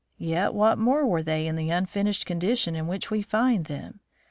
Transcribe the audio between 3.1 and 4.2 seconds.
we find them?